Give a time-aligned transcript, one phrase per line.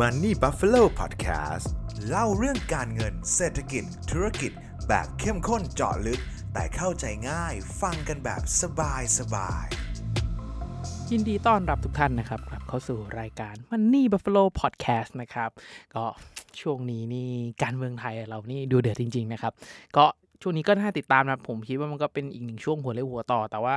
[0.00, 1.66] Money Buffalo Podcast
[2.08, 4.52] เล่าเรื่องการเงินเศรษฐกิจ ธุรกิจ
[4.88, 6.20] แบบเข้มข้นเจาะลึก
[6.52, 9.66] แต่เข้าใจง่ายฟังกันแบบสบายสบาย
[11.10, 15.50] ยินดีต้อนรับทุกท่านนะครับกลับเข้าสู่รายการ Money Buffalo Podcast นะครับ
[15.94, 16.04] ก็
[16.60, 17.30] ช่วงนี้นี่
[17.62, 19.52] การเมืองไทยเรานี่ดูเดือดจริง ๆ นะครับ
[19.96, 20.04] ก็
[20.46, 23.74] ช่วงนี้ก็น่าติดตามนะผมคิดว่ามันก็เป็นอีกหนึ่งช่วงหัวเรียวหัวต่อ แต่ว่า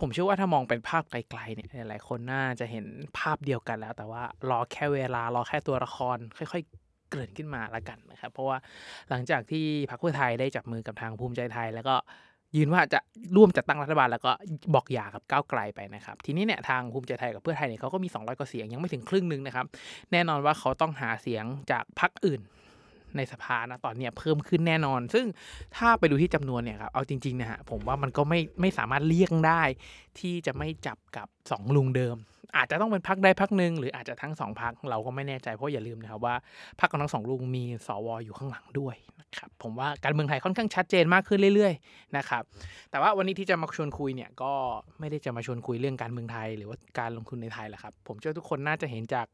[0.00, 2.86] ผมเชื่อว่าถ้ามองเป็นภาพไกลๆเนี่ยหลายๆคนน่าจะเห็น
[3.18, 8.58] ภาพเดียวกันแล้ว แต่ว่ารอแค่เวลารอแค่ตัวละคร ค่อย ๆเกิดขึ้นมาละกันนะครับ เพราะว่า
[9.10, 11.96] หลังจากที่พรรคเพื่อไทยได้จับมือกับทางภูมิใจไทย แล้วก็
[12.56, 13.00] ยืนว่าจะ
[13.36, 14.32] ร่วมจัดตั้งรัฐบาลแล้วก็
[14.74, 19.66] บอกหย่ากับก้าวไกลไปนะครับ ทีนี้เนี่ยทางภูมิใจไทยกับเพื่อไทยเนี่ยเขาก็มี 200 กว่าเสียงยังไม่ถึงครึ่งนึงนะครับ
[20.12, 22.40] แน่นอนว่าเขาต้องหาเสียงจากพรรคอื่น
[23.16, 25.26] ในสภานะตอนเนี้ยเพิ่มขึ้นแน่นอน ซึ่ง
[25.76, 29.62] ถ้าไปดูที่จำนวนเนี่ยครับเอาจริงๆนะฮะผมว่ามันก็ไม่ไม่สามารถเลี่ยงได้
[30.18, 32.16] ที่จะไม่จับกับ 2 ลุงเดิม
[32.56, 36.34] อาจจะต้องเป็นพักใดพักหนึ่งหรืออาจจะทั้งสองพักเราก็ไม่แน่ใจเพราะอย่าลืมนะครับว่า
[36.80, 42.42] พักของทั้งสองลุงมีสวอยู่ข้างหลังด้วยนะครับผมว่าการเมืองไทยค่อนข้างชัดเจนมากขึ้นเรื่อยๆนะครับ
[42.90, 44.52] แต่ว่าวันนี้ที่จะมาชวนคุยเนี่ยก็
[45.00, 49.26] ไม่ได้จะมาชวนคุยเรื่องการเมืองไทย หรือว่าการลงทุนในไทยแหละครับผมเชื่อทุกคนน่าจะเห็นจาก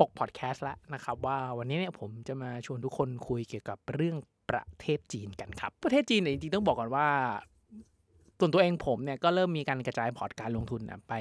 [0.00, 4.16] ปกพอดแคสต์แล้วนะครับ ว่าวันนี้เนี่ยผมจะมาชวนทุกคนคุยเกี่ยวกับเรื่อง
[4.50, 7.06] ประเทศจีนกันครับ ประเทศจีนเนี่ยจริงๆต้องบอกก่อนว่า
[8.42, 11.14] ส่วนตัวเองผมเนี่ยก็เริ่มมีการกระจายพอร์ตการลงทุนนะไป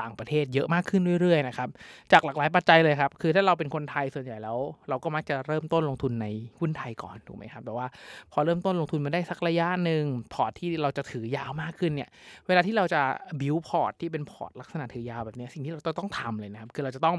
[0.00, 1.68] ต่างประเทศเยอะมากขึ้นเรื่อยๆนะครับ
[2.12, 6.26] จากหลากหลายปัจจัยเลยครับ คือถ้าเราเป็นคนไทยส่วนใหญ่แล้ว เราก็มักจะเริ่มต้นลงทุนใน
[6.58, 7.86] หุ้นไทยก่อนถูกไหมครับแต่ว่า
[8.32, 10.02] พอเริ่มต้นลงทุนมาได้สักระยะหนึ่ง
[10.34, 12.10] พอร์ตที่เราจะถือยาวมากขึ้นเนี่ย
[12.46, 13.02] เวลาที่เราจะ
[13.40, 17.16] บิวพอร์ตที่เป็นพอร์ตลักษณะถือยาวแบบนี้สิ่งที่เราต้องทำเลยนะครับคือเราจะต้อง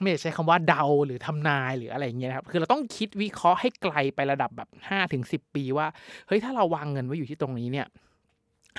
[0.00, 5.86] ไม่ใช้คำว่าเดาหรือทำนายหรืออะไรอย่างเงี้ยครับ คือเราต้องคิดวิเคราะห์ให้ไกลไประดับแบบ5ถึงสิบปีว่า
[6.26, 7.86] เฮ้ย ถ้าเราวางเงินไว้อยู่ที่ตรงนี้เนี่ย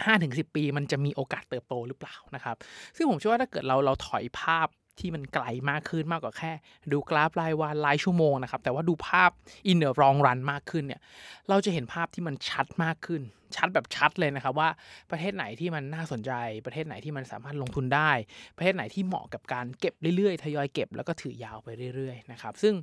[0.06, 2.56] ห้าถึงสิปีมันจะมีโอกาสเติบโตหรือเปล่านะครับ
[2.96, 4.68] ซึ่งผมเชื่อว่าถ้าเกิดเราเราถอยภาพ
[5.00, 6.52] ที่มันไกลมากขึ้นมากกว่าแค่
[6.92, 9.32] ดูกราฟรายวันรายชั่วโมงนะครับ แต่ว่าดูภาพ
[9.72, 11.02] in the long run มากขึ้นเนี่ย
[11.50, 13.24] เราจะเห็นภาพที่มันชัดมากขึ้น
[13.56, 14.70] ชัดแบบชัดเลยนะครับว่า
[15.12, 16.32] ประเทศไหนที่มันน่าสนใจ
[16.66, 18.12] ประเทศไหนที่มันสามารถลงทุนได้
[18.58, 22.74] ประเทศไหนที่เหมาะกับการเก็บเรื่อยๆทยอยเก็บแล้วก็ถือยาวไปเรื่อยๆนะครับซึ่ง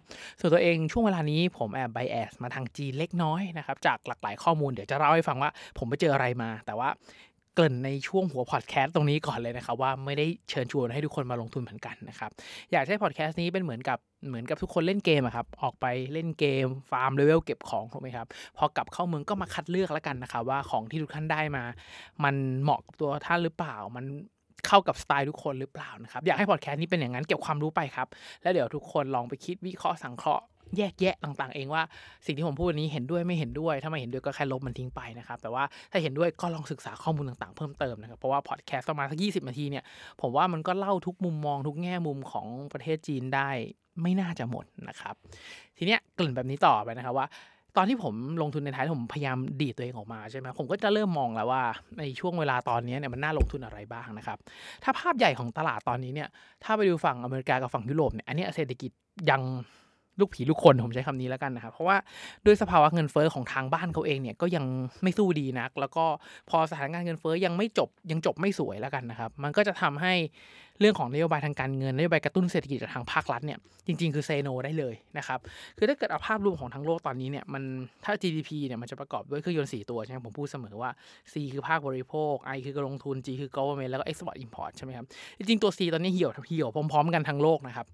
[0.40, 6.88] ส่วนตัวเองช่วงเวลานี้ผมแอบ bias มาทางจีนเล็กน้อยนะครับจากหลากหลายข้อมูลเดี๋ยวจะเล่าให้ฟังว่า ผมไปเจออะไรมา แต่ว่า
[7.54, 12.30] เกริ่นในช่วงหัวพอดแคสต์ตรงนี้ก่อนเลยนะครับว่าไม่ได้เชิญชวนให้ทุกคนมาลงทุนเหมือนกันนะครับ
[12.72, 21.64] อยากให้พอดแคสต์นี้เป็นเหมือนกับเหมือนกับทุกคนเล่นเกมอะครับออกไปเล่นเกม farm level เก็บของถูกไหมครับพอกลับเข้าเมืองก็มาคัดเลือกแล้วกันนะครับว่าของที่ทุกท่านได้มา
[22.24, 24.04] มันเหมาะกับตัวท่านหรือเปล่ามัน
[24.66, 28.08] เข้ากับสไตล์ทุกคนหรือเปล่านะครับอยากให้พอดแคสต์นี้เป็นอย่างนั้นเก็บความรู้ไปครับ
[28.42, 30.44] แล้วเดี๋ยวทุกคนลองไปคิดวิเคราะห์สังเคราะห์
[30.78, 31.82] แยกแยะต่างๆ เองว่า
[32.26, 39.84] สิ่งที่ผมพูดวันนี้เห็นด้วยไม่เห็นด้วย ถ้าไม่เห็นด้วยก็แค่ลบมันทิ้งไปนะครับ แต่ว่าถ้าเห็นด้วยก็ลองศึกษาข้อมูลต่างๆ เพิ่มเติมนะครับ เพราะว่าพอดแคสต์ประมาณสักยีนาทีเนี่ย
[40.20, 43.48] ผมว่ามันก็เล่าทุกมุมมองทุกแง่มุมของประเทศจีนได้
[44.02, 45.14] ไม่น่าจะหมดนะครับ
[45.76, 47.28] ทีเนี้ยกลิ่นแบบนี้ต่อไปนะครับว่า
[47.76, 51.62] ตอนที่ผมลงทุนในไทยผมพยายามดีดตัวเองออกมาใช่ไหมผมก็จะเริ่มมองแล้วว่า
[51.98, 54.38] ในช่วงเวลาตอนนี้เนี่ยมันน่าลงทุนอะไรบ้างนะครับ
[54.84, 56.28] ถ้าภาพใหญ่ของตลาดตอนนี้เนี่ย
[56.64, 58.90] ถ้าไปดูฝั่งอเมริกากับฝั่งยุโรปเนี่ยอันนี้เศรษฐกิจ
[59.30, 59.42] ยัง
[60.20, 61.96] ลูกผีลูกคนผมใช้คำนี้แล้วกันนะครับเพราะว่า
[62.46, 64.64] ด้วยสภาวะเงินเฟ้อของทางบ้านเขาเองเนี่ยก็ยัง
[65.02, 66.04] ไม่สู้ดีนัก แล้วก็
[66.50, 70.14] พอสถานการณ์เงินเฟ้อยังไม่จบยังจบไม่สวยแล้วกันนะครับ มันก็จะทำให้
[70.80, 75.38] เรื่องของนโยบายทางการเงินนโยบายกระตุ้นเศรษฐกิจจากทางภาครัฐเนี่ยจริง ๆ คือเซโนได้เลยนะครับ
[75.78, 77.62] คือถ้าเกิดเอาภาพรวมของทั้งโลกตอนนี้เนี่ยมัน
[78.04, 80.90] ถ้า GDP เนี่ยมันจะประกอบด้วยเครื่องยนต์4ตัวใช่ไหมผมพูดเสมอว่า
[81.32, 85.06] C คือภาคบริโภค I คือการลงทุน G คือ government แล้วก็ export import ใช่ไหมครับ
[85.38, 87.86] จริงๆตัว C ตอนนี้เหี่ยวเหี่ยวพร้อม ๆ กันทั้งโลกนะครับ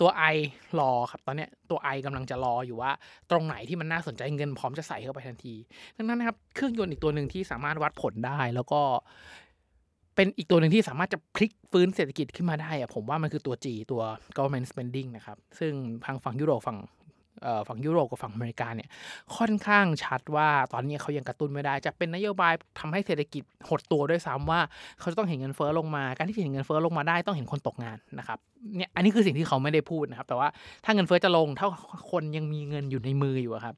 [0.00, 0.36] ตัว I
[0.78, 2.90] รอครับตอนนี้ตัว I กำลังจะรออยู่ว่า
[3.30, 5.54] ตรงไหนที่มันน่าสนใจเงินพร้อมจะใส่เข้าไปทันที
[5.96, 8.80] ดังนั้นนะครับเครื่องยนต์อีกตัวหนึ่งที่สามารถวัดผลได้แล้วก็
[10.16, 14.02] เป็นอีกตัวหนึ่งที่สามารถจะพลิกฟื้นเศรษฐกิจขึ้นมาได้อะผมว่ามันคือตัว G ตัว
[14.36, 15.72] government spending นะครับ ซึ่ง
[16.04, 16.78] ทางฝั่งยุโรปฝั่ง
[17.68, 18.88] ฝั่งยุโรปกับฝั่งอเมริกาเนี่ย
[19.36, 24.60] ค่อนข้างชัดว่าตอนนี้เขายังกระตุ้นไม่ได้ จะเป็นนโยบายทำให้เศรษฐกิจหดตัวด้วยซ้ำว่า
[25.00, 28.38] เขาจะต้องเห็นเงินเฟ้อลงมา การที่เห็นเงินเฟ้อลงมาได้ต้องเห็นคนตกงานนะครับ
[28.76, 30.48] เนี่ยอันนี้คือสิ่งที่เขาไม่ได้พูดนะครับ แต่ว่า
[30.84, 31.66] ถ้าเงินเฟ้อจะลงถ้า
[32.10, 33.74] คนยังมีเงินอยู่ในมืออยู่ครับ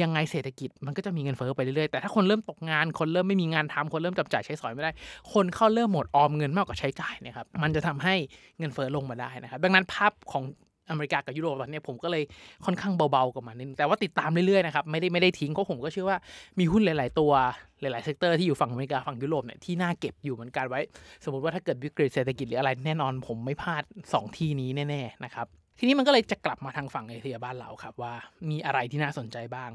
[0.00, 4.90] ยังไงเศรษฐกิจมันก็จะมีเงินเฟ้อไปเรื่อยๆแต่ถ้าคนเริ่มตกงาน คนเริ่มไม่มีงานทำคนเริ่มจับจ่ายใช้สอยไม่ได้
[5.32, 8.14] คนเข้าเริ่มหมดออมเงินมากกว่าใช้จ่ายนะครับมันจะทำให้
[8.58, 10.44] เงินเฟ้อลงมาได้นะครับดังนั้นภาพของ
[10.90, 12.22] อเมริกากับยุโรปตอนนี้ผมก็เลย
[12.64, 16.18] ค่อนข้างเบาๆกับมันนิดแต่ว่าติดตามเรื่อยๆนะครับไม่ได้ไม่ได้ทิ้งเพราะผมก็เชื่อว่า
[16.58, 17.32] มีหุ้นหลาย ๆ ตัว
[17.80, 20.80] หลายๆ sector ที่อยู่ฝั่งอเมริกาฝั่งยุโรปเนี่ยที่น่าเก็บอยู่เหมือนกันไว้
[21.24, 25.46] สมมติว่าถ้าเกิดวิกฤตเศรษฐกิจหรืออะไรแน่นอนผมไม่พลาด 2 ที่นี้แน่ๆนะครับ
[25.78, 28.12] ทีนี้มันก็เลยจะกลับมาทางฝั่งเอเชียบ้านเราครับว่า
[28.50, 29.70] มีอะไรที่น่าสนใจบ้าง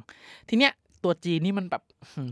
[0.50, 0.74] ทีเนี้ย
[1.04, 1.84] ตัวจีนนี่มันแบบ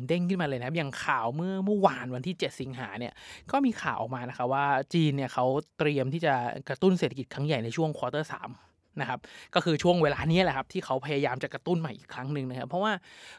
[0.07, 3.13] เด้งขึ้นมาเลยนะครับอย่างข่าวเมื่อเมื่อวานวันที่ 7 สิงหาเนี่ย
[3.51, 5.45] ก็มีข่าวออกมานะคะว่าจีนเนี่ยเขา
[5.77, 6.33] เตรียมที่จะ
[6.69, 8.50] กระตุ้นเศรษฐกิจครั้งใหญ่ในช่วง quarter สาม
[9.01, 9.19] นะครับ
[9.55, 12.93] ก็คือช่วงเวลานี้แหละครับที่เขาพยายามจะกระตุ้นใหม่อีกครั้งหนึ่งนะครับเพราะว่า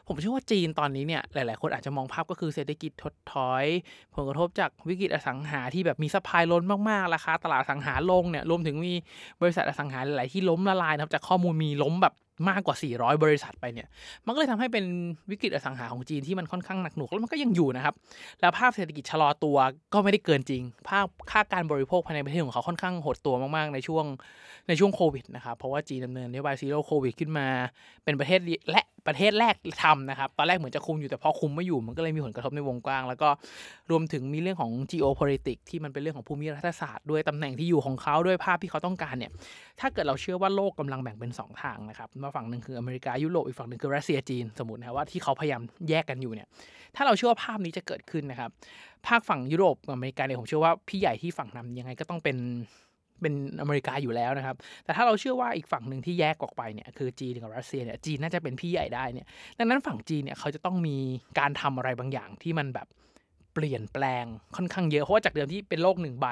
[0.07, 3.65] ผมเชื่อว่าจีนตอนนี้เนี่ยหลาย ๆ คนอาจจะมองภาพก็คือเศรษฐกิจถดถอย
[4.15, 8.93] ผลกระทบจากวิกฤตอสังหาที่แบบมี supply ล้นมาก ๆ ราคาตลาดอสังหาลงเนี่ยรวมถึงมี
[9.41, 12.13] บริษัทอสังหาหลายๆที่ล้มละลายนะครับจากข้อมูลมีล้มแบบ
[12.49, 13.87] มากกว่า 400 บริษัทไปเนี่ย
[14.25, 14.85] มันก็เลยทำให้เป็น
[15.31, 17.95] วิกฤตอสังหาของจีนที่มันค่อนข้างหนักหน่วงแล้วมันก็ยังอยู่นะครับ
[18.41, 19.57] แล้วภาพเศรษฐกิจชะลอตัว
[19.93, 24.05] ก็ไม่ได้เกินจริง ภาพค่าการบริโภคภายในประเทศของเขาค่อนข้างหดตัวมากๆในช่วง
[24.67, 27.47] ในช่วงโควิดนะครับ เพราะว่าจีนดำเนินนโยบาย zero โควิดขึ้นมา
[28.03, 28.39] เป็นประเทศ
[28.71, 33.29] และ ประเทศแรกทำนะครับ ตอนแรกเหมือนจะคุมอยู่แต่พอคุมไม่อยู่ มันก็เลยมีผลกระทบในวงกว้าง แล้วก็
[33.91, 39.31] รวมถึงมีเรื่องของ geopolitics ที่มันเป็นเรื่องของภูมิรัฐศาสตร์ด้วยตำแหน่งที่อยู่ของเขาด้วยภาพที่เขาต้องการเนี่ย
[39.79, 46.47] ถ้าเกิดเราเชื่อว่าโลกกำลังแบ่งเป็น 2 ทางนะครับมาฝั่งหนึ่งคืออเมริกายุโรปอีกฝั่งหนึ่งคือรัสเซียจีนสมมตินะว่าที่เขาพยายามแยกกันอยู่เนี่ย
[46.95, 48.49] ถ้าเราเชื่อว่าภาพนี้จะเกิดขึ้นนะครับ
[49.07, 52.37] ภาพฝั่งยุโรปอเมริกาเนี่ยผมเชื่อว่าพี่ใหญ่ที่ฝั่งนำยังไงก็ต้องเป็น
[53.21, 59.27] เป็นอเมริกาอยู่แล้วนะครับ แต่ถ้าเราเชื่อว่าอีกฝั่งหนึ่งที่แยกออกไปเนี่ยคือจีนกับรัสเซียเนี่ยจีนน่าจะเป็นพี่ใหญ่ได้เนี่ย
[59.59, 60.97] ดังนั้นฝั่งจีนเนี่ยเขาจะต้องมี
[61.39, 62.87] การทำอะไรบางอย่างที่มันแบบ
[63.55, 64.25] เปลี่ยนแปลง
[64.55, 66.27] ค่อนข้างเยอะ เพราะว่าจากเดิมที่เป็นโลกหนึ่งใบ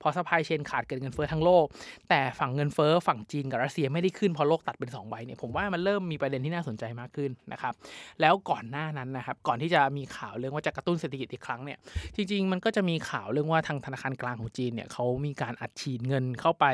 [0.00, 1.64] พอ supply chain ขาดเกิดเงินเฟ้อทั้งโลก
[2.08, 7.74] แต่ฝั่งเงินเฟ้อฝั่งจีนกับรัสเซียไม่ได้ขึ้นพอโลกตัดเป็น 2 ใบเนี่ยผมว่ามันเริ่มมีประเด็นที่น่าสนใจมากขึ้นนะครับ
[8.20, 11.78] แล้วก่อนหน้านั้นนะครับก่อนที่จะมีข่าวเรื่องว่าจะกระตุ้นเศรษฐกิจอีกครั้งเนี่ย
[12.16, 16.66] จริง ๆ มันก็จะมีข่าวเรื่องว่าทางธนาคารกลางของจีนเนี่ยเขามีการอัดฉีดเงินเข้าไป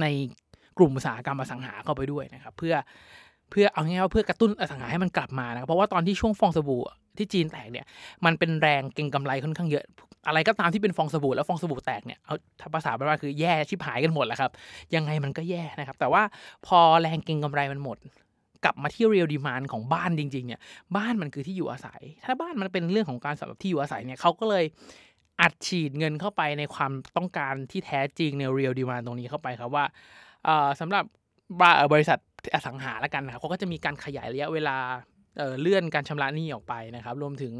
[0.00, 0.06] ใน
[0.78, 2.74] กลุ่มอุตสาหกรรมอสังหาเข้าไปด้วยนะครับเพื่อ
[3.50, 6.82] เพื่อเอาง่ายๆว่าเพื่อกระตุ้นอสังหาให้มันกลับมานะครับเพราะว่าตอนที่ช่วงฟองสบู่
[7.18, 7.86] ที่จีนแตกเนี่ย
[8.24, 9.84] มันเป็นแรงเก็งกำไรค่อนข้างเยอะ
[10.26, 12.36] อะไรก็ตามที่เป็นฟองสบู่แล้วฟองสบู่แตกเนี่ยเอา
[12.74, 14.50] ภาษาบ้านๆคือแย่ชิบหายกันหมดแหละครับ
[14.94, 16.22] ยังไงมันก็แย่นะครับ แต่ว่า
[16.66, 17.98] พอแรงเก็งกำไรมันหมด
[18.64, 20.60] กลับมาที่ real demand ของบ้านจริง ๆ เนี่ย
[20.96, 24.64] บ้านมันคือที่อยู่อาศัย ถ้าบ้านมันเป็นเรื่องของการสำหรับที่อยู่อาศัยเนี่ยเขาก็เลย
[25.40, 29.84] อัดฉีดเงินเข้าไปในความต้องการที่แท้จริงใน real demand ตรงนี้เข้าไปครับว่า
[30.80, 31.04] สำหรับ
[31.92, 32.18] บริษัท
[32.54, 34.76] อสังหาแล้วกันนะครับเขาก็จะมีการขยายระยะเวลา
[35.36, 37.54] เเลื่อนการชำระหนี้ออกไปนะครับ รวมถึง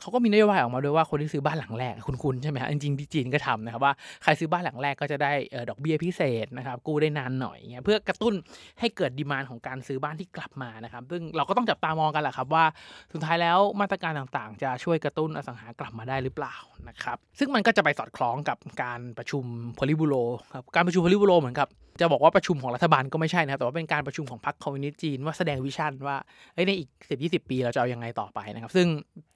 [0.00, 1.94] เขาก็มีนโยบายออกมาด้วยว่าคนที่ซื้อบ้านหลังแรก
[2.24, 5.32] คุณๆใช่ไหมฮะจริงๆที่จีนก็ทำนะครับว่าใครซื้อบ้านหลังแรกก็จะได้
[5.68, 8.34] ดอกเบี้ยพิเศษนะครับกู้ได้นานหน่อยเงี้ยเพื่อกระตุ้น
[8.80, 12.64] ให้เกิดดีมานของการซื้อบ้านที่กลับมานะครับ ซึ่งเราก็ต้องจับตามองกันแหละครับว่า
[13.12, 16.56] สุดท้ายแล้วมาตรการต่างๆ จะช่วยกระตุ้นอสังหากลับมาได้หรือเปล่า
[16.88, 19.44] นะครับซึ่งมันก็จะไปสอดคล้องกับการประชุม
[19.74, 20.14] โพลิบูโร
[20.54, 21.68] ครับการประชุมโพลิบูโรเหมือนกับ
[22.00, 26.16] จะบอกว่าประชุมของรัฐบาลก็ไม่ใช่นะครับแต่ว่าเป็นการประชุมของพรรคคอมมิวนิสต์จีนว่าแสดงวิชั่นว่า
[26.54, 28.86] ในอีกสิบยี่สิบปีเราจะเอายังไงต่อไปนะครับ ซึ่ง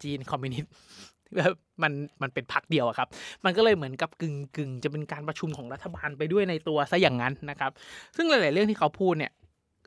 [0.02, 0.72] จีนคอมมิวนิสต์
[1.82, 3.08] มันมันเป็นพักเดียวครับ
[3.44, 7.70] มันก็เลยเหมือนกับกึ่งกึ่งจะเป็นการประชุมของรัฐบาลไปด้วยในตัวซะอย่างนั้นนะครับ
[8.16, 9.32] ซึ่งหลาย ๆ เรื่องที่เขาพูดเนี่ย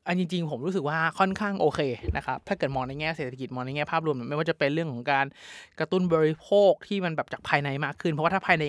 [0.08, 1.80] อันจริงๆผมรู้สึกว่าค่อนข้างโอเค
[2.18, 5.26] นะครับ ถ้าเกิดมองในแง่เศรษฐกิจมองในแง่ภาพรวมไม่ว่าจะเป็นเรื่องของการ
[5.80, 8.64] กระตุ้นบริโภคที่มันแบบจากภายในมากขึ้น เพราะว่าถ้าภายใน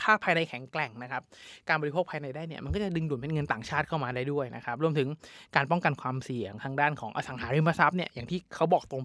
[0.00, 1.22] ค่าภายในแข็งแกร่งนะครับ
[1.68, 5.08] การบริโภคภายในได้เนี่ยมันก็จะดึงดูดเป็นเงินต่างชาติเข้ามาได้ด้วยนะครับ รวมถึง
[5.56, 9.02] การป้องกันความเสี่ยงทางด้านของอสังหาริมทรัพย์เนี่ยอย่างที่เขาบอกตรง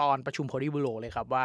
[0.00, 1.44] ตอนประชุมโพลิบูโรเลยครับว่า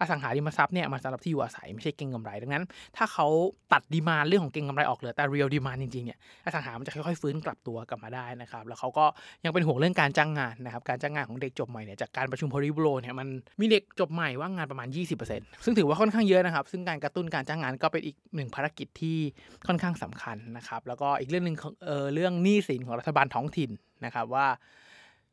[0.00, 2.64] อสังหาริมทรัพย์เนี่ยมันสำหรับที่อยู่อาศัยไม่ใช่เก็งกำไรดังนั้น
[2.96, 3.26] ถ้าเขา
[3.72, 9.04] ตัดดีมาเรื่องของเก็งกำไรออกเหลือแต่เรียลดีมาจริงๆเนี่ยอสังหามันจะค่อยๆฟื้นกลับตัวกลับมาได้นะครับแล้วเขาก็
[9.44, 13.28] ยังเป็นห่วงเรื่องการจ้างงานนะครับการจ้างงานของเด็กจบใหม่เนี่ยจากการประชุมพอริบโรเนี่ยมัน
[13.60, 14.88] มีเด็กจบใหม่ว่างงานประมาณ
[15.26, 19.18] 20%ซึ่งถือว่าค่อนข้างเยอะนะครับซึ่งการกระตุ้นการจ้างงานก็เป็นอีกหนึ่งภารกิจที่
[19.66, 21.56] ค่อนข้างสำคัญนะครับแล้วก็อีกเรื่องหนึ่ง
[21.86, 23.70] เออเรื่องหนี้สินของรัฐบาลท้องถิ่น
[24.04, 24.46] นะครับว่า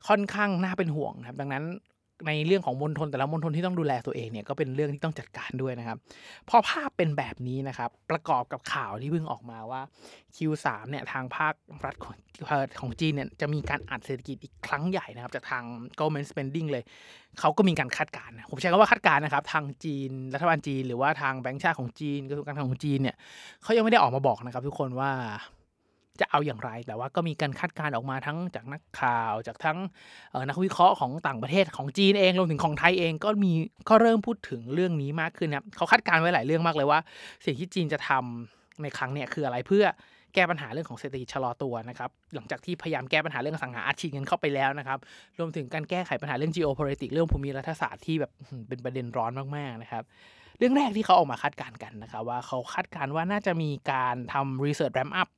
[0.07, 1.63] ค่อนข้างน่าเป็นห่วงครับดังนั้น
[2.27, 5.97] ในเรื่องของมณฑลแต่ละมณฑลที่ต้องดูแลตัวเองเนี่ยก็เป็นเรื่องที่ต้องจัดการด้วยนะครับ
[6.49, 9.81] พอภาพเป็นแบบนี้นะครับ ประกอบกับข่าวที่เพิ่งออกมาว่า
[10.35, 11.53] Q3 เนี่ยทางภาค
[11.85, 12.15] รัฐของ
[12.81, 15.63] ของจีนเนี่ยจะมีการอัดเศรษฐกิจอีกครั้งใหญ่นะครับ จากทาง
[15.99, 16.83] government spending เลย
[17.39, 23.15] เขาก็มีการคาดการณ์ผมใช้คำว่าคาดการณ์นะครับ ทางจีนรัฐบาลจีน หรือว่าทางแบงก์ชาติของจีนกระทรวงการคลังของจีนเนี่ย
[23.63, 25.11] เขายังไม่ได้ออกมาบอกนะครับ ทุกคนว่า
[26.21, 29.77] จะเอาอย่างไร แต่ว่าก็มีการคาดการณ์ออกมาทั้งจากนักข่าว จากทั้ง
[30.49, 33.53] นักวิเคราะห์ของต่างประเทศของจีนเองรวมถึงของไทยเองก็มี
[33.89, 36.99] ก็เริ่มพูดถึงเรื่องนี้มากขึ้นครับเขาคาดการณ์ไว้หลายเรื่องมากเลยว่า
[37.45, 39.85] สิ่งที่จีนจะทำในครั้งนี้คืออะไรเพื่อ
[40.35, 44.99] แก้ปัญหาเรื่องของเศรษฐกิจชะลอตัวนะครับหลังจากที่พยายามแก้ปัญหาเรื่องสังหาอาชีพเงินเข้าไปแล้วนะครับ
[45.39, 48.31] รวมถึงการแก้ไขปัญหาเรื่อง geopolitics เรื่องภูมิรัฐศาสตร์ที่แบบ
[48.67, 50.03] เป็นประเด็นร้อนมากๆนะครับ
[50.57, 55.29] เรื่องแรกที่เขาออกมาคาดการณ์กันนะครับว่าเขาคาดการณ์ว่าน่าจะมีการทำ research ramp up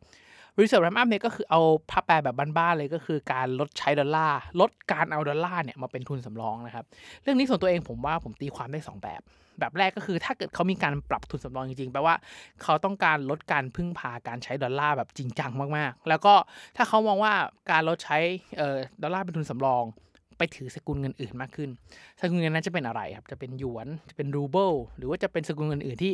[0.58, 6.86] reserve ramp up เนี่ยก็คือเอาภาพแปลแบบบ้านๆเลยก็คือการลดใช้ดอลลาร์ลดการเอาดอลลาร์เนี่ยมาเป็นทุนสำรองนะครับ
[7.22, 9.22] เรื่องนี้ส่วนตัวเองผมว่าผมตีความได้ 2 แบบ
[9.60, 12.16] แบบแรกก็คือถ้าเกิดเขามีการปรับทุนสำรองจริงๆแปลว่า
[12.64, 16.34] เขาต้องการลดการพึ่งพาการใช้ดอลลาร์แบบจริงจังมากๆ แล้วก็
[16.78, 17.34] ถ้าเขามองว่า
[17.72, 18.18] การลดใช้
[19.02, 19.84] ดอลลาร์เป็นทุนสำรอง
[20.38, 21.70] ไปถือสกุลเงินอื่นมากขึ้น
[22.20, 26.14] สกุลเงินนั้นจะเป็นอะไรครับ จะเป็นหยวน จะเป็นรูเบิล หรือว่าจะเป็นสกุลเงินอื่นที่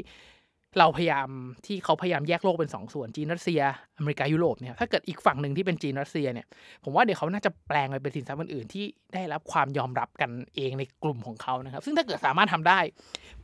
[0.80, 1.30] เราพยายาม
[1.66, 3.62] ที่เขาพยายามแยกโลกเป็นสองส่วนจีนรัสเซีย
[3.98, 6.48] อเมริกายุโรปเนี่ยถ้าเกิดอีกฝั่งหนึ่งที่เป็นจีนรัสเซียเนี่ย
[6.84, 12.80] ผมว่าเดี๋ยวเขาน่าจะแปลงไปเป็นสินทรัพย์อื่นๆที่ได้รับความยอมรับกันเองในกลุ่มของเขานะครับ ซึ่งถ้าเกิดสามารถทำได้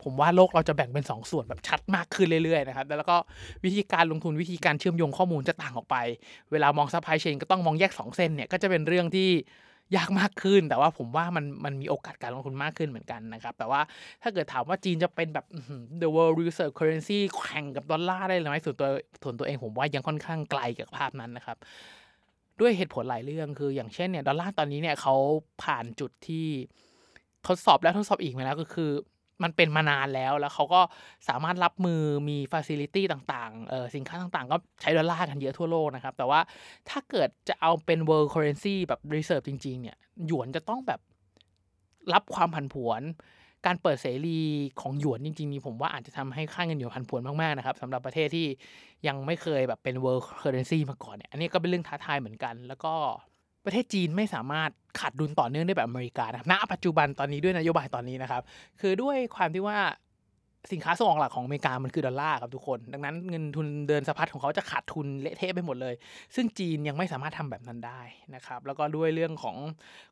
[0.02, 3.16] ผมว่าโลกเราจะแบ่งเป็นสองส่วนแบบชัดมากขึ้นเรื่อยๆนะครับแล้วก็
[3.64, 5.96] วิธีการลงทุนวิธีการเชื่อมโยงข้อมูลจะต่างออกไป
[6.52, 9.30] เวลามอง supply chain ก็ต้องมองแยก2เส้นเนี่ยก็จะเป็นเรื่องที่
[9.96, 13.80] ยากมากขึ้น แต่ว่าผมว่ามันมันมีโอกาสการลงทุนมากขึ้นเหมือนกันนะครับ แต่ว่า
[14.22, 15.46] ถ้าเกิดถามว่าจีนจะเป็นแบบ
[16.02, 18.88] the world reserve currency แข่งกับดอลลาร์ได้หรือไม่ส่วนตัว
[19.22, 21.56] ส่วนตัวเองผมว่ายังค่อนข้างไกลกับภาพนั้นนะครับ
[22.60, 25.14] ด้วยเหตุผลหลายเรื่องคือ อย่างเช่นเนี่ยดอลลาร์ตอนนี้เนี่ยเขา
[25.62, 26.46] ผ่านจุดที่
[27.46, 28.90] ทดสอบแล้วทดสอบอีกมาแล้วก็คือ
[29.42, 30.80] มันเป็นมานานแล้วแล้วเขาก็
[31.28, 36.40] สามารถรับมือมีฟ a ซิลิตี้ต่างๆเออสินค้าต่างๆ ก็ใช้ดอลลาร์กันเยอะทั่วโลกนะครับ แต่ว่า
[36.88, 39.96] ถ้าเกิดจะเอาเป็น world currency แบบ reserve จริง ๆ เนี่ย
[40.26, 41.00] หยวนจะต้องแบบ
[42.12, 43.02] รับความผันผวน
[43.66, 44.40] การเปิดเสรี
[44.80, 48.46] ของหยวนจริงๆนี่ผมว่าอาจจะทำให้ค่าเงินหยวนผันผวนมากๆนะครับสำหรับประเทศที่
[49.06, 52.94] ยังไม่เคยแบบเป็น world currency มาก่อนเนี่ยอันนี้ก็เป็นเรื่องท้าทายเหมือนกัน แล้วก็
[53.64, 58.42] ประเทศจีนไม่สามารถขาดดุลต่อเนื่องได้แบบอเมริกานะณปัจจุบันตอนนี้ด้วยนโยบายตอนนี้นะครับ
[58.80, 59.78] คือด้วยความที่ว่า
[60.70, 65.94] สินค้าส่งออกหลักของอเมริกามันคือดอลลาร์ครับทุกคน ดังนั้นเงินทุนเดินสะพัดของเขาจะขาดทุนเละเทะไปหมดเลย
[66.34, 68.00] ซึ่งจีนยังไม่สามารถทำแบบนั้นได้
[68.34, 69.56] นะครับ แล้วก็ด้วยเรื่องของ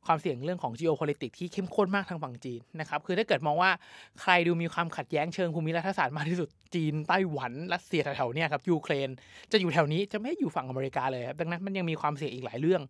[0.06, 3.70] ความเสี่ยงเรื่องของ geopolitics ที่เข้มข้นมากทางฝั่งจีนนะครับ คือถ้าเกิดมองว่า
[4.20, 9.08] ใครดูมีความขัดแย้งเชิงภูมิรัฐศาสตร์มากที่สุด จีนไต้หวันรัสเซียแถวๆนี้ครับยูเครน
[9.52, 12.82] จะอยู่แถวนี้จะไม่อยู่ฝั่งอเมริกาเลยครับ ดังนั้นมันยังมีความเสี่ยงอีกหลายเรื่อง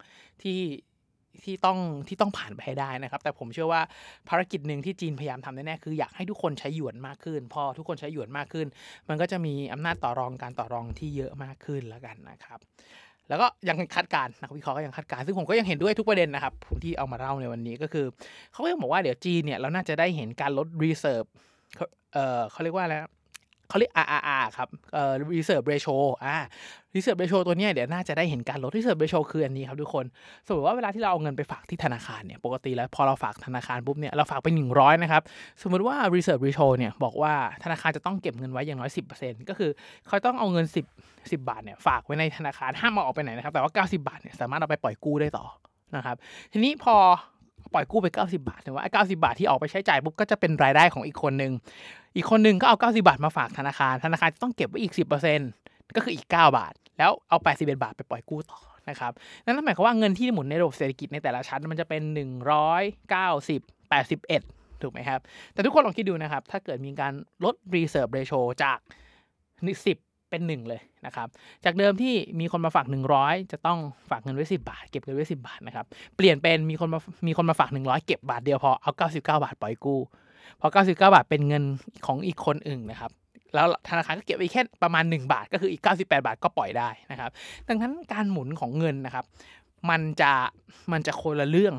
[0.43, 0.59] ที่
[1.44, 3.82] ที่ต้องที่ต้องผ่านไปให้ได้นะครับ แต่ผมเชื่อว่า
[4.28, 8.66] ภารกิจหนึ่งที่จีนพยายามทำแน่ๆคืออยากให้ทุกคนใช้หยวนมากขึ้น พอทุกคนใช้หยวนมากขึ้น
[9.08, 12.60] มันก็จะมีอำนาจต่อรองการต่อรองที่เยอะมากขึ้นแล้วกันนะครับ
[13.28, 18.06] แล้วก็ยังคาดการณ์นักวิเคราะห์ก็ยังคาดการณ์ซึ่งผมก็ยังเห็นด้วยทุกประเด็นนะครับที่เอามาเล่าในวันนี้ก็คือ
[18.52, 21.25] เขาก็ยังบอกว่าเดี๋ยวจีนเนี่ยเราน่าจะได้เห็นการลด reserve
[22.12, 22.94] เออเขาเรียกว่าอะไร
[23.71, 26.37] เขาเรียก RRR ครับเอ่อ reserve ratio อ่า
[26.95, 30.05] reserve ratio ตัวเนี้ยเดี๋ยวน่าจะได้เห็นการลด reserve ratio คืออันนี้ครับทุกคน
[30.47, 35.23] สมมติว่าเวลาที่เราเอาเงินไปฝากที่ธนาคารเนี่ย ปกติแล้วพอเราฝากธนาคารปุ๊บเนี่ย เราฝากไป 100 นะครับ
[35.62, 37.33] สมมติว่า reserve ratio เนี่ยบอกว่า
[37.65, 39.71] ธนาคารจะต้องเก็บเงินไว้อย่างน้อย 10%ก็คือ
[40.07, 45.47] เขาต้องเอาเงิน 10 10 บาทเนี่ยฝากไว้ในธนาคารห้ามเอาออกไปไหนนะครับ แต่ว่า 90 บาทเนี่ยสามารถเอาไปปล่อยกู้ได้ต่อ
[45.97, 46.17] นะครับ
[46.53, 46.97] ทีนี้พอ
[47.73, 51.53] ปล่อยกู้ไป 90 บาทแต่ว่าไอ้90บาทที่ออกไปใช้จ่ายปุ๊บก็จะเป็นรายได้ของอีกคนนึง
[52.17, 54.93] อีกคนนึงก็เอา 90 บาทมาฝากธนาคาร ธนาคารจะต้องเก็บไว้อีก
[55.43, 59.12] 10%ก็คืออีก 9 บาท แล้วเอา 81 บาทไปปล่อยกู้ต่อนะครับ
[59.45, 62.03] นั่นหมายความว่าเงินที่หมุนในระบบเศรษฐกิจในแต่ละชั้นมันจะเป็น
[62.83, 65.21] 190 81 ถูกไหมครับ
[65.53, 67.12] แต่ทุกคนลองคิดดูนะครับ ถ้าเกิดมีการ
[67.45, 68.79] ลด reserve ratio จาก
[69.65, 71.28] 10 เป็น 1 เลยนะครับ
[71.64, 72.87] จากเดิมที่มีคนมาฝาก
[73.18, 73.78] 100 จะต้อง
[74.10, 80.00] ฝากเงินไว้ 10 บาท เก็บเงินไว้ 10 บาทนะครับ เปลี่ยนเป็นมีคนมามีคนมาฝาก 100 เก็บบาทเดียวพอ เอา 99 บาทปล่อยกู้
[80.60, 81.64] พอ 99 บาทเป็นเงิน
[82.06, 83.12] ของอีกคนอื่นนะครับ
[83.54, 87.30] แล้วธนาคารก็เก็บไว้แค่ประมาณ 1 บาท ก็คืออีก 98 บาทก็ปล่อยได้นะครับ
[87.68, 89.25] ดังนั้นการหมุนของเงินนะครับ
[89.90, 90.32] มันจะ
[90.92, 91.75] มันจะคนละเรื่อง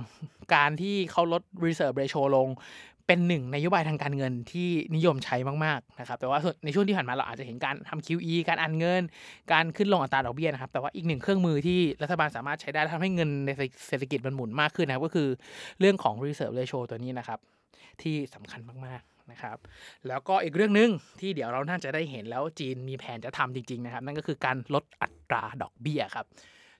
[0.56, 2.48] การที่เขาลด reserve ratio ลง
[3.08, 9.02] เป็นหนึ่งนโยบายทางการเงินที่นิยมใช้มากๆนะครับแต่ว่าในช่วงที่ผ่านมาเราอาจจะเห็นการทำ QE การอันเงิน
[9.52, 13.50] การขึ้นลงอัตราดอกเบี้ยนะครับแต่ว่าอีกหนึ่งเครื่องมือที่รัฐบาลสามารถใช้ได้ทำให้เงินใน
[13.88, 15.28] เศรษฐกิจมันหมุนมากขึ้นนะครับก็คือ
[15.80, 17.40] เรื่องของ reserve ratio ตัวนี้นะครับ
[18.02, 19.58] ที่สำคัญมากๆนะครับ
[20.08, 20.90] แล้วก็อีกเรื่องหนึ่ง
[21.20, 26.28] ที่เดี๋ยวเราน่าจะได้เห็นแล้วจีนมีแผนจะทำจริงๆนะครับนั่นก็คือการลดอัตราดอกเบี้ยครับ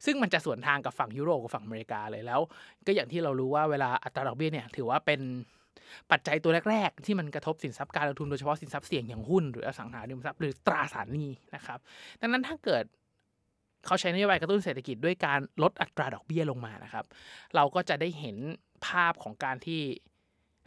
[0.06, 2.40] ซึ่งมันจะสวนทางกับฝั่งยุโรปกับฝั่งอเมริกาเลยแล้ว
[2.86, 5.22] ก็อย่างที่เรารู้ว่าเวลาอัตราดอกเบี้ยเนี่ยถือว่าเป็น
[6.12, 11.80] ปัจจัยตัวแรก ๆ ที่มันกระทบสินทรัพย์การลงทุนโดยเฉพาะสินทรัพย์เสี่ยงอย่างหุ้นหรืออสังหาริมทรัพย์หรือตราสารหนี้นะครับ
[12.22, 12.84] ดังนั้นถ้าเกิด
[13.86, 17.06] เขาใช้นโยบายกระตุ้นเศรษฐกิจด้วยการลดอัตราดอกเบี้ยลงมานะครับ
[17.56, 18.38] เราก็จะได้เห็น
[18.86, 19.82] ภาพของการที่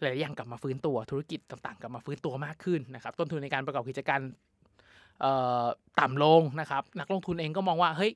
[0.00, 4.20] หลายๆอย่างกลับมาฟื้นตัวธุรกิจต่างๆ กลับมาฟื้นตัวมากขึ้นนะครับ ต้นทุนในการประกอบกิจการ
[6.00, 8.12] ต่ำลงนะครับ นักลงทุนเองก็มองว่าเฮ้ย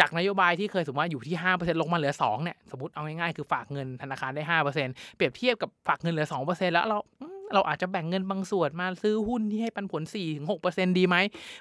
[0.00, 4.42] จากนโยบายที่เคยสมมติว่าอยู่ที่ 5%ลงมาเหลือ 2 เนี่ย สมมติเอาง่ายๆ คือฝากเงินธนาคารได้
[4.80, 6.98] 5%เปรียบเทียบกับฝากเงินเหลือ 2%แล้วเรา
[7.54, 10.02] เราอาจจะแบ่งเงินบางส่วนมาซื้อหุ้นที่ให้ปันผล
[10.46, 11.16] 4-6%ดีไหม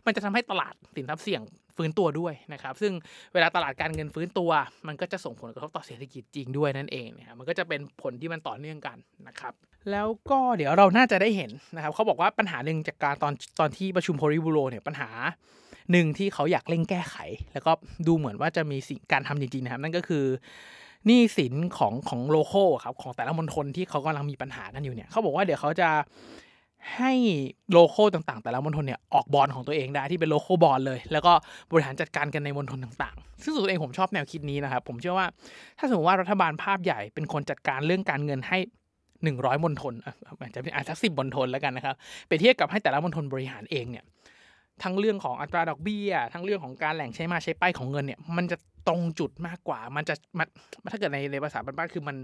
[0.06, 1.42] มันจะทำให้ตลาดสินทรัพย์เสี่ยง
[1.78, 2.94] ฟื้นตัวด้วยนะครับ ซึ่ง
[3.34, 4.52] เวลาตลาดการเงินฟื้นตัว
[4.88, 9.54] มันก็จะส่งผลกระทบต่อเศรษฐกิจจริงด้วยนั่นเองนะครับมันก็จะเป็นผลที่มันต่อเนื่องกันนะครับ
[9.92, 15.10] แล้วก็เดี๋ยวเราน่าจะได้เห็นนะครับเขาบอกว่าปัญหาหนึ่งจากการตอนตอนที่ประชุมโพลิบูโรเนี่ยปัญหา
[15.92, 17.16] หนึ่งที่เขาอยากเร่งแก้ไข
[17.54, 17.72] แล้วก็
[18.08, 20.24] ดูเหมือนว่าจะมีสิ่งการทำจริงๆนะครับ นั่นก็คือ
[21.06, 25.90] หนี้สินของของ local ครับของแต่ละมณฑลที่เขากำลังมีปัญหากันอยู่เนี่ยเขาบอกว่าเดี๋ยวเขาจะ
[26.98, 27.14] ให้
[27.72, 31.34] local ต่างๆ แต่ละมณฑลเนี่ยออกบอลของตัวเองได้ที่เป็น local bond เลย แล้วก็
[31.72, 35.28] บริหารจัดการกันในมณฑลต่างๆ ซึ่งส่วนตัวเองผมชอบแนวคิดนี้นะครับ ผมเชื่อว่า
[35.78, 38.58] ถ้าสมมติว่ารัฐบาลภาพใหญ่เป็นคนจัดการเรื่องการเงินให้
[39.24, 39.94] หนึ่งร้อยมณฑล
[40.42, 41.96] อาจจะเป็นอาจจะสิบมณฑลแล้วกันนะครับ
[42.28, 44.06] ไปเทียบกับให้แต่ละมณฑลบริหารเองเนี่ย
[44.84, 48.58] ทั้งเรื่องของอัตราดอกเบี้ย ทั้งเรื่องของการแหล่งใช้มาใช้ไปของเงินเนี่ย มันจะ
[48.88, 50.48] ตรงจุดมากกว่า มันจะมัน
[50.92, 52.18] ถ้าเกิดในในภาษาบ้านๆคือมัน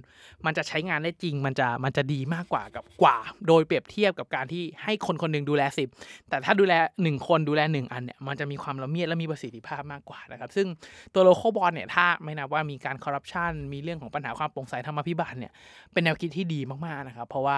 [0.45, 5.89] มันจะใช้งานได้จริง มันจะมันจะดีมากกว่ากับกว่า โดยเปรียบเทียบกับการที่ให้คนคนหนึ่งดูแลสิบ
[6.29, 10.67] แต่ถ้าดูแลหนึ่งคนดูแลหนึ่งอันเนี่ยมันจะมีความละเมียดและมีประสิทธิภาพมากกว่านะครับ ซึ่ง
[11.13, 15.51] ตัวโลโคบอลเนี่ยถ้าไม่นับว่ามีการคอร์รัปชันมีเรื่องของปัญหาความโปร่งใสธรรมพิบาลเนี่ย
[15.93, 17.57] เป็นแนวคิดที่ดีมากๆนะครับ เพราะว่า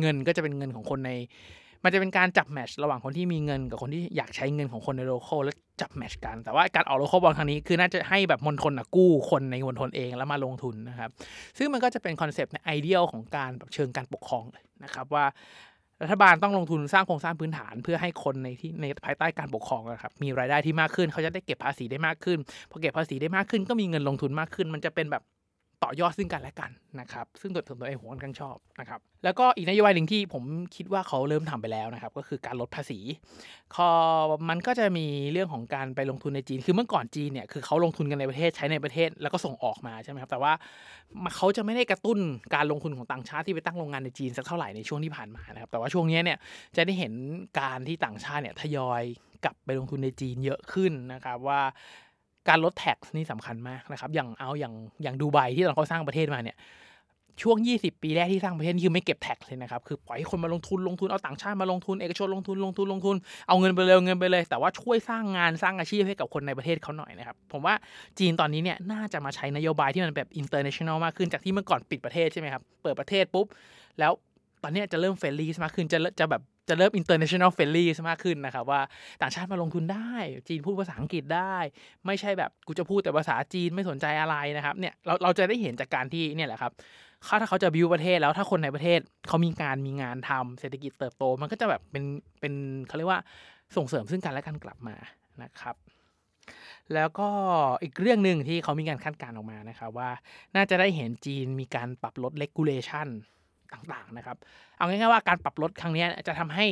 [0.00, 1.12] เงินก็จะเป็นเงินของคนใน
[1.84, 11.10] มันจะเป็นการจับ match ระหว่างคนที่มีเงินกับคนที่อยากใช้เงินของคนใน local แล้วจับ match กัน แต่ว่าการออก local bond ครั้งนี้คือน่าจะให้แบบมณฑลนะกู้คนในมณฑลเองแล้วมาลงทุนนะครับ
[11.58, 15.24] ซึ่งมันก็จะเป็นคอนเซปต์ใน ideal ของการแบบเชิงการปกครองเลยนะครับว่า
[16.02, 22.38] รัฐบาลต้องลงทุนสร้างโครงสร้างพื้นฐานเพื่อให้คนในที่ในภายใต้การปกครองนะครับมีรายได้ที่มากขึ้น เขาจะได้เก็บภาษีได้มากขึ้น
[22.70, 25.22] พอเก็บภาษีได้มากขึ้น ก็มีเงินลงทุนมากขึ้น มันจะเป็นแบบ
[25.82, 26.70] ต่อยอดซึ่งกันและกัน
[27.00, 30.44] นะครับ ซึ่งตัวตัวเองผมค่อนข้างชอบนะครับ แล้วก็อีกนโยบายหนึ่งที่ผม
[30.76, 32.98] คิดว่าเขาเริ่มทำไปแล้วนะครับ ก็คือการลดภาษี
[33.74, 33.90] คอ
[34.48, 40.52] มันก็จะมีเรื่องของการไปลงทุนในจีน คือเมื่อก่อนจีนเนี่ยคือเขาลงทุนกันในประเทศใช้ในประเทศแล้วก็ส่งออกมาใช่ไหมครับ แต่ว่า
[41.36, 42.18] เขาจะไม่ได้กระตุ้น
[42.54, 46.38] การลงทุนของต่างชาติที่ไปตั้งโรงงานในจีนสักเท่าไหร่ในช่วงที่ผ่านมานะครับ แต่ว่าช่วงนี้เนี่ย
[46.76, 47.12] จะได้เห็น
[47.60, 49.02] การที่ต่างชาติเนี่ยทยอย
[49.44, 51.60] กลับไปลงทุนในจีนเยอะขึ้นนะครับว่า
[52.48, 56.58] การลด tax นี่สำคัญมากนะครับ อย่างเอาอย่างอย่างดูไบที่ตอนเขาสร้างประเทศมาเนี่ย
[57.42, 63.16] ช่วง 20 ปีแรกที่สร้างประเทศคือไม่เก็บ tax เลยนะครับ คือปล่อยให้คนมาลงทุนลงทุนเอาต่างชาติมาลงทุนเอกชนลงทุนลงทุนลงทุน
[63.48, 67.74] เอาเงินไปเลยเอาเงินไปเลย แต่ว่าช่วยสร้างงานสร้างอาชีพให้กับคนในประเทศเขาหน่อยนะครับ ผมว่า
[68.18, 73.46] จีนตอนนี้เนี่ยน่าจะมาใช้นโยบายที่มันแบบ international มากขึ้นจากที่เมื่อก่อนปิดประเทศใช่ไหมครับ เปิดประเทศปุ๊บ
[73.98, 74.12] แล้ว
[74.62, 78.80] ตอนนี้จะเริ่ม friendly มากขึ้นจะจะแบบ จะเริ่ม international friendly มากขึ้นนะครับ ว่า
[79.22, 80.12] ต่างชาติมาลงทุนได้
[80.48, 81.56] จีนพูดภาษาอังกฤษได้
[82.06, 86.72] ไม่ใช่แบบกูจะพูดแต่ภาษาจีนไม่สนใจอะไรนะครับเนี่ยเราเราจะได้เห็นจากการที่เนี่ยแหละครับ
[87.40, 92.04] ถ้าเขาจะบิวประเทศแล้วถ้าคนในประเทศเขามีการมีงานทำเศรษฐกิจเติบโต มันก็จะแบบเป็น
[92.40, 92.54] เป็น
[92.86, 93.20] เขาเรียกว่า
[93.76, 94.96] ส่งเสริมซึ่งกันและกันกลับมา
[95.42, 95.76] นะครับ
[96.94, 97.28] แล้วก็
[97.82, 100.10] อีกเรื่องหนึ่งที่เขามีการคาดการณ์ออกมานะครับว่า
[100.56, 103.08] น่าจะได้เห็นจีนมีการปรับลด regulation
[103.72, 104.36] ต่างๆนะครับ
[104.76, 106.66] เอาง่ายๆว่าการปรับลดครั้งนี้จะทำให้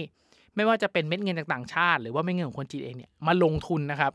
[0.56, 4.12] ไม่ว่าจะเป็นเม็ดเงินจากต่างชาติ หรือว่าเม็ดเงินของคนจีนเองเนี่ยมาลงทุนนะครับ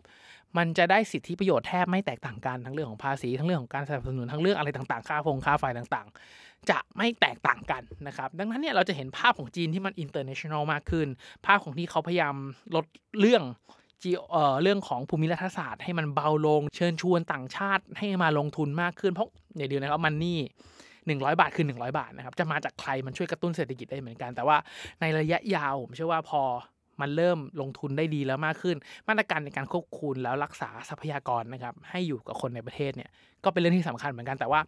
[0.58, 11.08] มันจะได้สิทธิประโยชน์แทบไม่แตกต่างกันทั้งเรื่องของภาษีทั้งเรื่องของการสนับสนุนทั้งเรื่องอะไรต่างๆ ค่าฟงค่าไฟต่างๆ จะไม่แตกต่างกันนะครับ ดังนั้นเนี่ยเราจะเห็นภาพของจีนที่มัน international มากขึ้น
[11.46, 12.36] ภาพของที่เขาพยายาม
[12.76, 12.86] ลด
[13.20, 13.44] เรื่อง
[14.32, 20.40] เอ่อเรื่องของภูมิรัฐศาสตร์ให้มันเบาลง เชิญชวนต่างชาติให้มาลงทุนมากขึ้นเพราะอย่าลืมนะครับ money
[21.10, 24.58] 100 บาทคือ 100 บาทนะครับจะมาจากใครมันช่วยกระตุ้นเศรษฐกิจได้เหมือนกัน แต่ว่า
[25.02, 26.42] ในระยะยาวผมเชื่อว่าพอ
[27.02, 33.10] มันเริ่มลงทุนได้ดีแล้วมากขึ้น มาตรการในการควบคุมแล้วรักษาทรัพยากรนะครับให้อยู่กับคนในประเทศเนี่ย
[33.44, 34.60] ก็เป็นเรื่องที่สำคัญเหมือนกันแต่ว่า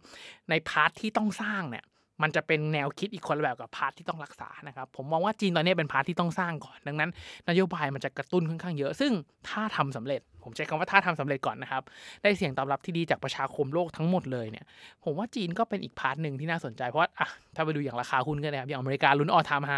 [0.50, 1.84] ใน part ที่ต้องสร้างเนี่ย
[2.22, 7.10] มันจะเป็นแนวคิดอีกคนละแบบกับ part ที่ต้องรักษานะครับ ผมมองว่าจีนตอนนี้เป็น part ที่ต้องสร้างก่อน ดังนั้น
[7.48, 9.12] นโยบายมันจะกระตุ้นค่อนข้างเยอะ ซึ่ง
[9.48, 11.82] ถ้าทำสำเร็จ ผมใช้คำว่าถ้าทำสำเร็จก่อนนะครับ
[12.22, 14.64] ได้เสียงตอบรับที่ดีจากประชาคมโลกทั้งหมดเลยเนี่ย
[15.04, 19.72] ผมว่าจีนก็เป็นอีก part หนึ่งที่น่าสนใจ เพราะว่าอะถ้าไปดูอย่างราคาหุ้นก็ได้ครับ อย่างอเมริกาลุ้น all time high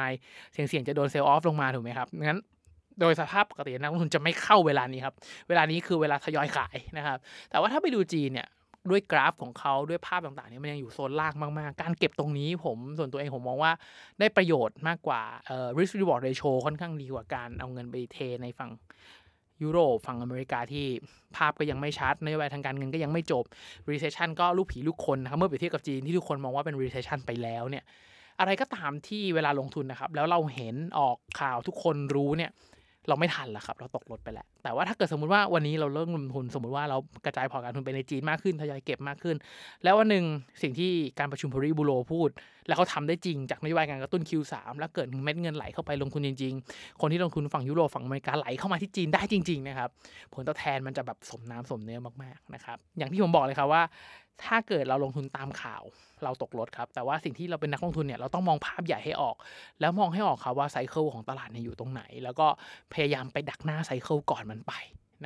[0.52, 2.40] เสี่ยงเสี่ยงจะโดน sell off ลงมาถูกไหมครับงั้น
[3.00, 5.14] โดยสภาพปกตินักลงทุนจะไม่เข้าเวลานี้ครับ
[5.48, 7.18] เวลานี้คือเวลาทยอยขายนะครับ
[7.50, 8.46] แต่ว่าถ้าไปดูจีนเนี่ย
[8.90, 13.72] ด้วยกราฟของเขาด้วยภาพต่างๆเนี่ยมันยังอยู่โซนล่างมากๆ การเก็บตรงนี้ผมส่วนตัวเองผมมองว่า
[14.20, 18.70] ได้ประโยชน์มากกว่าเอ่อ risk reward ratio ค่อนข้างดีกว่าการเอาเงินไปเทในฝั่ง
[19.62, 20.86] ยุโรปฝั่งอเมริกาที่
[21.36, 23.44] ภาพก็ยังไม่ชัดนโยบายทางการเงินก็ยังไม่จบ
[23.90, 27.84] recession ก็ลูกผีลูกคนนะครับเมื่อเปรียบเทียบกับจีนที่ทุกคนมองว่าเป็น recession ไปแล้วเนี่ย
[28.40, 32.50] อะไรก็ตามที่เวลาลงทุนนะครับ แล้วเราเห็นออกข่าวทุกคนรู้เนี่ย
[33.08, 39.36] เราไม่ทันแล้วครับ เราตกรถไปแล้ว แต่ว่าถ้าเกิดสมมติว่าวันนี้เราเริ่มลงทุนสมมติว่าเรากระจายพอร์ตการทุนไปในจีนมากขึ้นทยอยเก็บมากขึ้น
[39.84, 40.24] แล้ววันหนึ่ง
[40.62, 42.28] สิ่งที่การประชุมพรีบูโรพูด
[42.66, 49.88] แล้วเขาทำได้จริงจากนโยบายการกระตุ้น Q3 แล้วเกิดเม็ดเงินไหลเข้าไปลงทุนจริง ๆ คนที่ลงทุนฝั่งยุโรปฝั่งอเมริกาไหลเข้ามาที่จีนได้จริงๆนะครับ
[50.34, 53.84] ผลตอบแทนมันจะแบบสมน้ำสมเนื้อมากๆนะครับอย่างที่ผมบอกเลยครับว่า
[54.44, 55.82] ถ้าเกิดเราลงทุนตามข่าว
[56.24, 59.36] เราตกรถครับ แต่ว่าสิ่งที่เราเป็นนักลงทุนเนี่ยเราต้องมองภาพใหญ่ให้ออก
[59.80, 62.46] แล้วมองให้ออกครับว่าไซเคิลของตลาดเนี่ยอยู่ตรงไหน แล้วก็
[62.92, 64.74] พยายามไปดักหน้าไซเคิลก่อนมันไป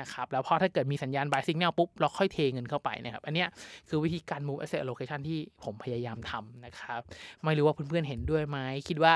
[0.01, 3.49] นะครับแล้วพอถ้าเกิดมีสัญญาณ buy signal ปุ๊บ เราค่อยเทเงินเข้าไปนะครับ อันเนี้ย
[3.89, 7.01] คือวิธีการ move asset allocation ที่ผมพยายามทำนะครับ
[7.45, 9.15] ไม่รู้ว่าเพื่อนๆเห็นด้วยไหม คิดว่า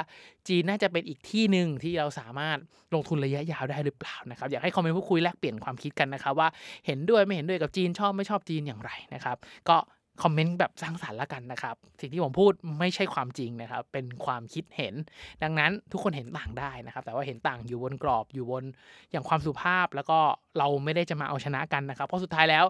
[0.48, 2.59] จีนน่าจะเป็นอีกที่หนึ่งที่เราสามารถ
[2.94, 6.48] ลงทุนระยะยาวได้หรือเปล่านะครับ อยากให้คอมเมนต์พูดคุยแลกเปลี่ยนความคิดกันนะครับ ว่า
[6.87, 9.37] เห็นด้วยไม่เห็นด้วยกับจีนชอบไม่ชอบจีนอย่างไรนะครับ
[9.68, 9.77] ก็
[10.22, 14.94] คอมเมนต์แบบสร้างสารรค์ละกันนะครับ สิ่งที่ผมพูดไม่ใช่ความจริงนะครับ เป็นความคิดเห็น
[15.42, 18.64] ดังนั้นทุกคนเห็นต่างได้นะครับ แต่ว่าเห็นต่างอยู่บนกรอบอยู่บน
[19.11, 20.18] อย่างความสุภาพ แล้วก็
[20.59, 22.64] เราไม่ได้จะมาเอาชนะกันนะครับ เพราะสุดท้ายแล้ว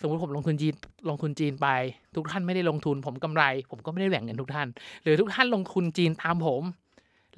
[0.00, 0.74] สมมติผมลงทุนจีน
[1.08, 1.68] ลงทุนจีนไป
[2.16, 4.68] ทุกท่านไม่ได้ลงทุน ผมกำไร ผมก็ไม่ได้แบ่งเงินทุกท่าน
[5.02, 6.62] หรือทุกท่านลงทุนจีนตามผม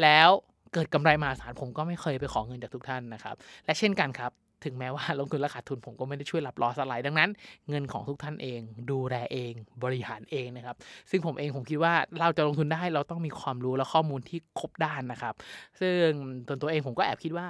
[0.03, 0.29] แล้ว
[0.73, 4.33] เกิดกำไรมาศาลผมก็ไม่เคยไปขอเงินจากทุกท่านนะครับ และเช่นกันครับ
[4.64, 7.31] ถึงแม้ว่าลงทุนและขาดทุนผมก็ไม่ได้ช่วยรับลอสอะไรดังนั้น
[7.68, 9.53] เงินของทุกท่านเอง ดูแลเอง
[9.85, 10.77] บริหารเองนะครับ
[11.11, 15.35] ซึ่งผมเองผมคิดว่าเราจะลงทุนได้เราต้องมีความรู้และข้อมูลที่ครบด้านนะครับ
[15.81, 16.07] ซึ่ง
[16.46, 17.46] ตัวตัวเองผมก็แอบคิดว่า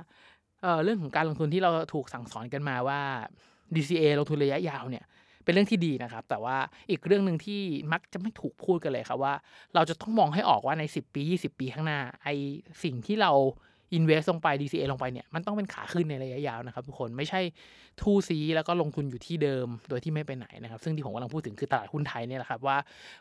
[0.62, 3.00] เเรื่องของการลงทุนที่เราถูกสั่งสอนกันมาว่า
[3.74, 5.05] DCA ลงทุนระยะยาวเนี่ย
[5.44, 6.57] เป็นเรื่องที่ดีนะครับ แต่ว่า
[6.90, 7.61] อีกเรื่องหนึ่งที่
[7.92, 9.35] มักจะไม่ถูกพูดกันเลยครับว่า
[9.74, 12.29] เราจะต้องมองให้ออกว่าใน 10 ปี 20 ปีข้างหน้าไอ
[12.83, 13.33] สิ่งที่เรา
[13.94, 17.40] อินเวสลงไป DCA ลงไปเนี่ยมันต้องเป็นขาขึ้นในระยะยาวนะครับทุกคนไม่ใช่
[18.00, 22.76] ทูซีแล้วก็ลงทุนอยู่ที่เดิมโดยที่ไม่ไปไหนนะครับ ซึ่งที่ผมกำลังพูดถึงคือตลาดหุ้นไทยเนี่ยแหละครับว่า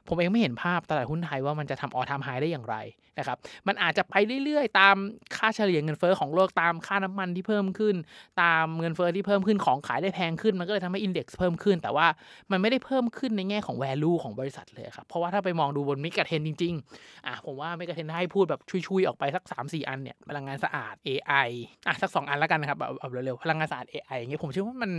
[0.07, 2.77] ผมเองไม่เห็นภาพตลาดหุ้นไทยว่ามันจะทำออทามไฮได้อย่างไร
[3.19, 4.95] นะครับมันอาจจะไปเรื่อยๆ ตาม
[5.35, 7.95] ค่าเฉลี่ยเงินเฟ้อของโลกตามค่าน้ำมันที่เพิ่มขึ้น
[8.41, 12.07] ตามเงินเฟ้อที่เพิ่มขึ้นของขายได้แพงขึ้น มันก็เลยทำให้ index เพิ่มขึ้น แต่ว่า
[12.51, 21.49] มันไม่ได้เพิ่มขึ้นในแง่ของ value ของบริษัทเลยครับเพราะว่าถ้าไปมองดูบน megatrend จริงๆอะผมว่า megatrend ให้พูดแบบชุยๆออกไปสัก3-4อันเนี่ยพลังงานสะอาด AI
[21.87, 24.91] อะสัก2อันแล้วกันนะครับเอาเร็วๆพลังงานสะอาด AI อย่างเงี้ยผมเชื่อว่ามัน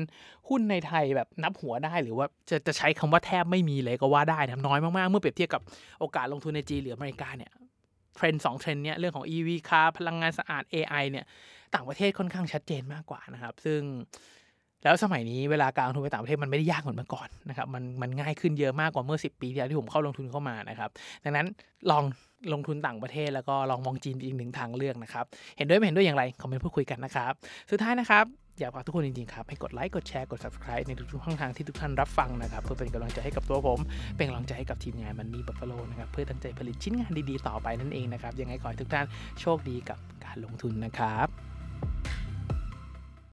[0.48, 5.62] หุ้นในไทยแบบนับหัวได้หรือว่าจะจะใช้คำว่าแทบไม่มีเลยก็ว่าได้นะน้อยมากๆ เมื่อเปรียบเทียบกับ
[6.00, 7.52] โอกาสลงทุนในจีนหรืออเมริกาเนี่ย
[8.14, 11.24] เทรนด์สองเทรนด์เนี้ยเรื่องของ EV คาพลังงานสะอาด AI เนี่ย
[11.74, 13.80] ต่างประเทศค่อนข้างชัดเจนมากกว่านะครับ ซึ่ง
[14.82, 20.90] แล้วสมัยนี้เวลาการลงทุนไปต่างประเทศมันไม่ได้ยากเหมือนเมื่อก่อนนะครับมันมันง่ายขึ้นเยอะมากกว่าเมื่อ 10 ปีที่แล้วที่ผมเข้าลงทุนเข้ามานะครับ
[21.24, 21.46] ดังนั้น
[21.90, 22.04] ลอง
[22.52, 25.24] ลงทุนต่างประเทศ แล้วก็ลองมองจีนอีกหนึ่งทางเลือกนะครับ
[25.56, 27.32] เห็นด้วยไม่เห็นด้วยอย่างไรคอมเมนต์พูดคุยกันนะครับ
[27.70, 28.24] สุดท้ายนะครับ
[28.60, 33.80] อยากฝากทุกคนจริงๆครับ ให้กดไลค์กดแชร์กด subscribe ในทุกๆช่องทางที่ทุกท่านรับฟังนะครับ เพื่อเป็นกำลังใจให้กับตัวผม
[34.16, 39.06] เป็นกำลังใจให้กับทีมงานมันมีบัฟฟาโลนะครับ เพื่อตั้งใจผลิตชิ้นงานดีๆ ต่อไปนั่นเองนะครับยังไงขอให้ทุกท่าน
[39.40, 41.53] โชคดีกับการลงทุนนะครับ